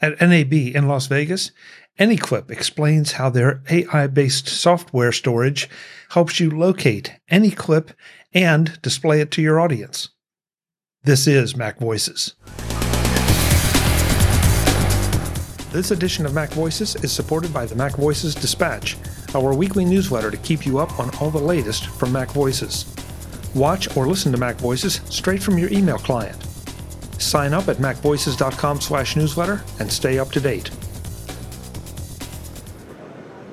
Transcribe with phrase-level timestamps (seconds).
[0.00, 1.50] At NAB in Las Vegas,
[1.98, 5.68] AnyClip explains how their AI based software storage
[6.10, 7.90] helps you locate any clip
[8.32, 10.10] and display it to your audience.
[11.02, 12.34] This is Mac Voices.
[15.72, 18.96] This edition of Mac Voices is supported by the Mac Voices Dispatch,
[19.34, 22.94] our weekly newsletter to keep you up on all the latest from Mac Voices.
[23.52, 26.47] Watch or listen to Mac Voices straight from your email client.
[27.18, 30.70] Sign up at macvoices.com slash newsletter and stay up to date.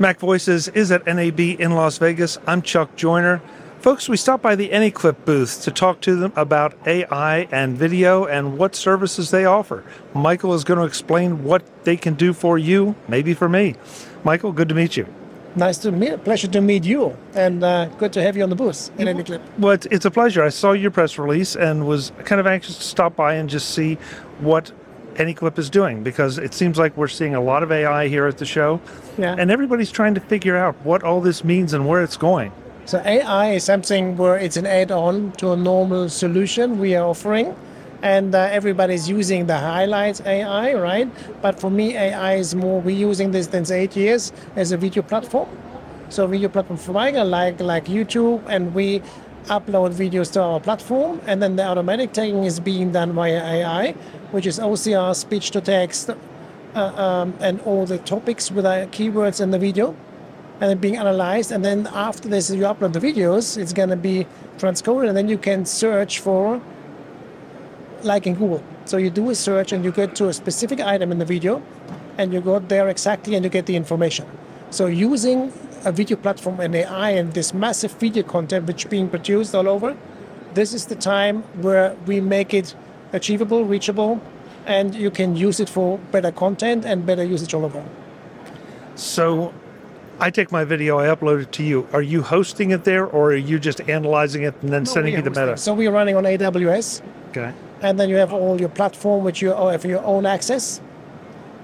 [0.00, 2.38] Mac Voices is at NAB in Las Vegas.
[2.46, 3.42] I'm Chuck Joiner.
[3.80, 8.24] Folks, we stopped by the AnyClip booth to talk to them about AI and video
[8.24, 9.84] and what services they offer.
[10.14, 13.74] Michael is going to explain what they can do for you, maybe for me.
[14.22, 15.06] Michael, good to meet you.
[15.58, 16.22] Nice to meet.
[16.22, 19.40] Pleasure to meet you, and uh, good to have you on the booth in AnyClip.
[19.58, 20.44] Well, it's, it's a pleasure.
[20.44, 23.70] I saw your press release and was kind of anxious to stop by and just
[23.70, 23.94] see
[24.38, 24.70] what
[25.14, 28.38] AnyClip is doing because it seems like we're seeing a lot of AI here at
[28.38, 28.80] the show,
[29.18, 29.34] Yeah.
[29.36, 32.52] and everybody's trying to figure out what all this means and where it's going.
[32.84, 37.52] So AI is something where it's an add-on to a normal solution we are offering,
[38.02, 41.08] and uh, everybody's using the highlights AI, right?
[41.42, 42.80] But for me, AI is more.
[42.80, 45.48] We're using this since eight years as a video platform.
[46.08, 49.02] So video platform provider like like YouTube, and we
[49.46, 53.92] upload videos to our platform, and then the automatic tagging is being done via AI,
[54.30, 56.10] which is OCR, speech to text,
[56.74, 59.94] uh, um, and all the topics with the keywords in the video
[60.60, 61.52] and being analyzed.
[61.52, 64.26] And then after this, you upload the videos, it's going to be
[64.58, 66.60] transcoded, and then you can search for,
[68.04, 68.62] like in Google.
[68.84, 71.62] So you do a search and you get to a specific item in the video,
[72.16, 74.26] and you go there exactly and you get the information.
[74.70, 75.52] So using
[75.84, 79.68] a video platform and AI and this massive video content which is being produced all
[79.68, 79.96] over,
[80.54, 82.74] this is the time where we make it
[83.12, 84.20] achievable, reachable,
[84.66, 87.82] and you can use it for better content and better usage all over.
[88.96, 89.54] So
[90.18, 91.86] I take my video, I upload it to you.
[91.92, 95.20] Are you hosting it there or are you just analyzing it and then sending me
[95.20, 95.56] the meta?
[95.56, 97.52] So we're running on AWS, Okay.
[97.82, 100.80] And then you have all your platform which you have your own access,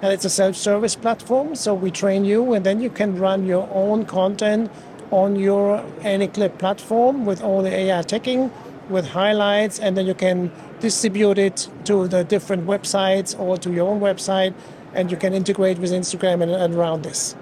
[0.03, 1.55] and it's a self-service platform.
[1.55, 4.71] So we train you, and then you can run your own content
[5.11, 8.51] on your AnyClip platform with all the AI tagging,
[8.89, 13.89] with highlights, and then you can distribute it to the different websites or to your
[13.89, 14.55] own website,
[14.93, 17.35] and you can integrate with Instagram and, and around this.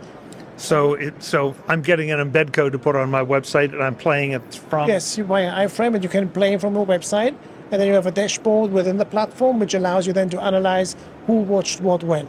[0.56, 3.96] So it so I'm getting an embed code to put on my website and I'm
[3.96, 7.34] playing it from Yes, you via iframe, and you can play it from a website,
[7.72, 10.94] and then you have a dashboard within the platform, which allows you then to analyze
[11.26, 12.28] who watched what when.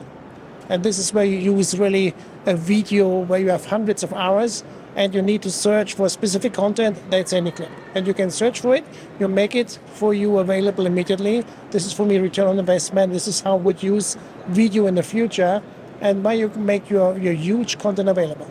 [0.70, 2.16] And this is where you use really
[2.46, 4.64] a video where you have hundreds of hours,
[4.96, 6.98] and you need to search for specific content.
[7.10, 8.86] That's any clip, and you can search for it.
[9.20, 11.44] You make it for you available immediately.
[11.72, 13.12] This is for me return on investment.
[13.12, 14.16] This is how would use
[14.48, 15.62] video in the future,
[16.00, 18.50] and why you can make your your huge content available.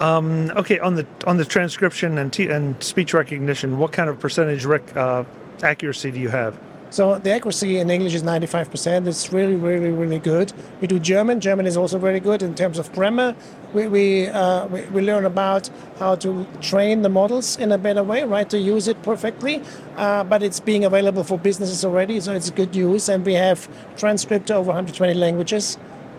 [0.00, 4.96] Okay, on the on the transcription and and speech recognition, what kind of percentage rec-
[4.96, 5.24] uh,
[5.62, 6.58] accuracy do you have?
[6.90, 9.06] So the accuracy in English is 95%.
[9.06, 10.52] It's really, really, really good.
[10.80, 11.38] We do German.
[11.38, 13.36] German is also very good in terms of grammar.
[13.74, 18.02] We, we, uh, we, we learn about how to train the models in a better
[18.02, 19.62] way, right, to use it perfectly.
[19.96, 23.10] Uh, but it's being available for businesses already, so it's good use.
[23.10, 25.76] And we have transcript over 120 languages.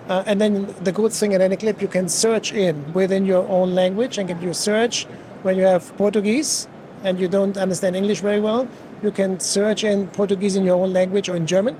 [0.08, 3.74] Uh, and then the good thing at AnyClip, you can search in within your own
[3.74, 5.06] language and can you search
[5.44, 6.68] when you have Portuguese
[7.04, 8.68] and you don't understand English very well,
[9.02, 11.78] you can search in Portuguese in your own language or in German.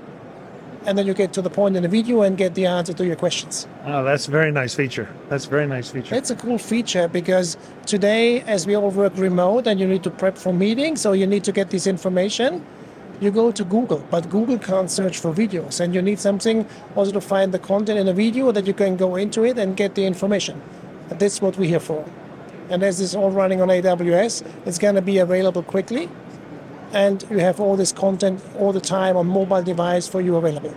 [0.86, 3.04] And then you get to the point in the video and get the answer to
[3.04, 3.68] your questions.
[3.84, 5.08] Oh, that's a very nice feature.
[5.28, 6.14] That's a very nice feature.
[6.14, 10.10] It's a cool feature because today, as we all work remote and you need to
[10.10, 12.64] prep for meetings, so you need to get this information,
[13.20, 15.80] you go to Google, but Google can't search for videos.
[15.80, 16.66] And you need something
[16.96, 19.76] also to find the content in a video that you can go into it and
[19.76, 20.62] get the information.
[21.10, 22.08] And that's what we're here for.
[22.70, 26.08] And as it's all running on AWS, it's going to be available quickly.
[26.92, 30.74] And you have all this content all the time on mobile device for you available.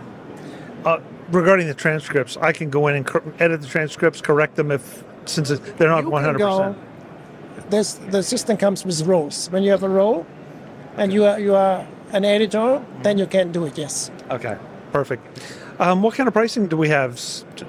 [0.86, 1.00] Uh,
[1.32, 5.04] regarding the transcripts, I can go in and cor- edit the transcripts, correct them if
[5.26, 6.78] since they're not can hundred percent.
[7.70, 9.50] This the system comes with roles.
[9.50, 10.26] When you have a role,
[10.98, 13.78] and you are you are an editor, then you can do it.
[13.78, 14.12] Yes.
[14.30, 14.58] Okay,
[14.92, 15.24] perfect.
[15.80, 17.20] Um, what kind of pricing do we have?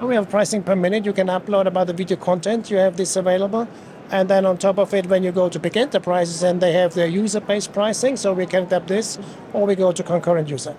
[0.01, 1.05] We have pricing per minute.
[1.05, 2.69] You can upload about the video content.
[2.69, 3.67] You have this available.
[4.11, 6.93] And then on top of it, when you go to big enterprises and they have
[6.93, 9.17] their user-based pricing, so we can tap this,
[9.53, 10.75] or we go to concurrent user.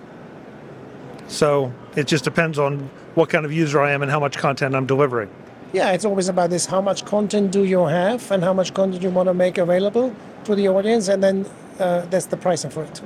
[1.27, 4.75] So it just depends on what kind of user I am and how much content
[4.75, 5.29] I'm delivering.
[5.73, 9.03] Yeah, it's always about this: how much content do you have, and how much content
[9.03, 10.15] you want to make available
[10.45, 11.45] to the audience, and then
[11.79, 13.01] uh, that's the pricing for it.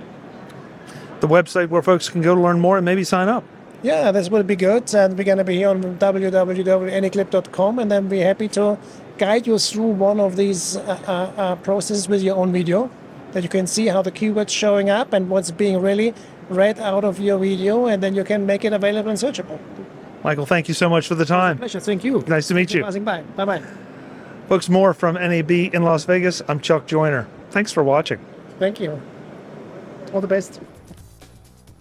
[1.21, 3.43] The website where folks can go to learn more and maybe sign up.
[3.83, 4.93] Yeah, this will be good.
[4.93, 8.77] And we're going to be here on www.anyclip.com and then we're happy to
[9.21, 12.89] guide you through one of these uh, uh, uh, processes with your own video
[13.33, 16.11] that you can see how the keywords showing up and what's being really
[16.49, 19.59] read out of your video and then you can make it available and searchable.
[20.23, 21.59] Michael, thank you so much for the time.
[21.59, 21.79] Pleasure.
[21.79, 22.23] Thank you.
[22.27, 22.83] Nice to meet you.
[22.83, 23.21] Passing by.
[23.37, 23.61] Bye bye.
[24.49, 26.41] Folks, more from NAB in Las Vegas.
[26.47, 27.27] I'm Chuck Joiner.
[27.51, 28.19] Thanks for watching.
[28.57, 28.99] Thank you.
[30.13, 30.59] All the best.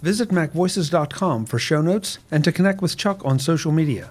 [0.03, 4.11] Visit MacVoices.com for show notes and to connect with Chuck on social media.